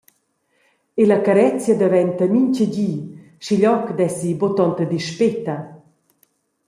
E 0.95 1.03
la 1.09 1.19
carezia 1.27 1.75
daventa 1.81 2.23
mintgadi, 2.33 2.91
schiglioc 3.43 3.85
dess 3.97 4.19
ei 4.27 4.35
buca 4.39 4.55
tonta 4.57 4.83
dispeta. 4.93 5.55